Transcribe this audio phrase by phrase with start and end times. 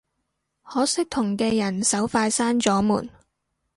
[0.63, 3.07] 可惜同嘅人手快閂咗門